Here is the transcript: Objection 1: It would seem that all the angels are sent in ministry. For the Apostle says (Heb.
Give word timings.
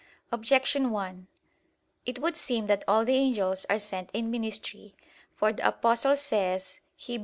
Objection 0.31 0.89
1: 0.89 1.27
It 2.07 2.17
would 2.17 2.35
seem 2.35 2.65
that 2.65 2.83
all 2.87 3.05
the 3.05 3.13
angels 3.13 3.67
are 3.69 3.77
sent 3.77 4.09
in 4.15 4.31
ministry. 4.31 4.95
For 5.35 5.53
the 5.53 5.67
Apostle 5.67 6.15
says 6.15 6.79
(Heb. 7.07 7.19